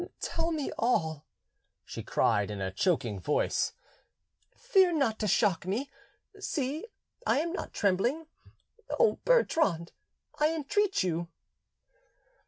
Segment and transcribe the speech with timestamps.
[0.19, 1.27] "Tell me all,"
[1.85, 3.73] she cried in a choking voice;
[4.57, 5.91] "fear not to shock me;
[6.39, 6.87] see,
[7.27, 8.25] I am not trembling.
[8.99, 9.91] O Bertrand,
[10.39, 11.27] I entreat you!"